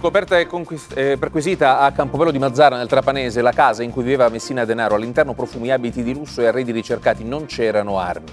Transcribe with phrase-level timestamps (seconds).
[0.00, 0.48] Scoperta e
[0.94, 4.94] eh, perquisita a Campobello di Mazzara, nel Trapanese, la casa in cui viveva Messina Denaro.
[4.94, 7.22] All'interno profumi, abiti di lusso e arredi ricercati.
[7.22, 8.30] Non c'erano armi.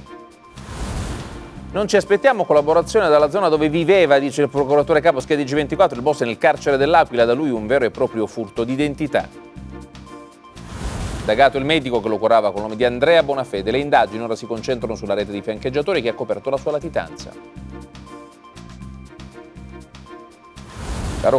[1.74, 5.96] Non ci aspettiamo collaborazione dalla zona dove viveva, dice il procuratore capo Schedi G24.
[5.96, 9.28] Il boss è nel carcere dell'Aquila, da lui un vero e proprio furto d'identità.
[11.26, 13.72] Dagato il medico che lo curava con il nome di Andrea Bonafede.
[13.72, 17.30] Le indagini ora si concentrano sulla rete di fiancheggiatori che ha coperto la sua latitanza.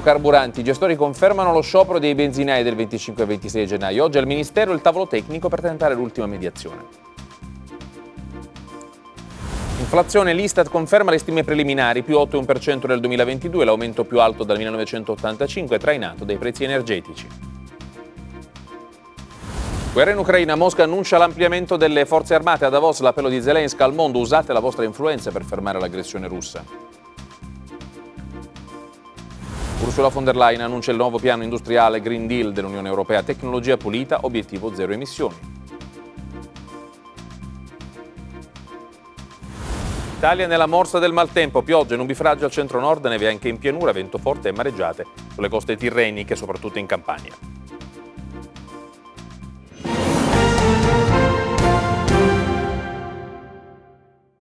[0.03, 4.05] Carburanti, i gestori confermano lo sciopero dei benzinai del 25 e 26 gennaio.
[4.05, 6.85] Oggi al Ministero il tavolo tecnico per tentare l'ultima mediazione.
[9.79, 15.79] Inflazione, l'Istat conferma le stime preliminari, più 8,1% nel 2022, l'aumento più alto dal 1985,
[15.79, 17.27] trainato dai prezzi energetici.
[19.95, 23.95] Guerra in Ucraina, Mosca annuncia l'ampliamento delle forze armate a Davos, l'appello di Zelensky al
[23.95, 26.88] mondo, usate la vostra influenza per fermare l'aggressione russa.
[29.81, 34.19] Ursula von der Leyen annuncia il nuovo piano industriale Green Deal dell'Unione Europea, tecnologia pulita,
[34.23, 35.37] obiettivo zero emissioni.
[40.17, 44.49] Italia nella morsa del maltempo, piogge, nubifragio al centro-nord, neve anche in pianura, vento forte
[44.49, 47.58] e mareggiate sulle coste tirreniche, soprattutto in Campania.